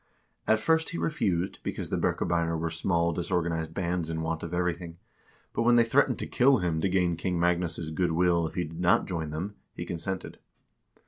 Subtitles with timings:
[0.47, 4.97] At first he refused, because the Birkebeiner were small disorganized bands in want of everything,
[5.53, 8.63] but when they threatened to kill him to gain King Magnus' good will if he
[8.63, 10.39] did not join them, he consented.